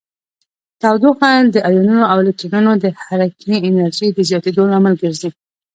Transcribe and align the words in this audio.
تودوخه 0.81 1.31
د 1.53 1.55
ایونونو 1.67 2.03
او 2.11 2.17
الکترونونو 2.23 2.77
د 2.83 2.85
حرکې 3.03 3.55
انرژي 3.67 4.07
د 4.13 4.19
زیاتیدو 4.29 4.63
لامل 4.71 4.93
ګرځي. 5.03 5.29